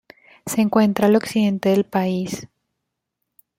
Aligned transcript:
Se 0.47 0.61
encuentra 0.61 1.05
al 1.05 1.15
Occidente 1.15 1.69
del 1.69 1.85
país. 1.85 2.47